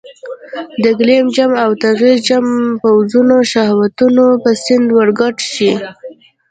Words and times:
د 0.83 0.85
ګیلم 0.99 1.25
جم 1.35 1.51
او 1.63 1.69
ټغر 1.81 2.07
جم 2.27 2.45
پوځونه 2.81 3.35
شهوتونو 3.51 4.25
په 4.43 4.51
سیند 4.63 4.87
ورګډ 4.97 5.35
شي. 5.51 5.71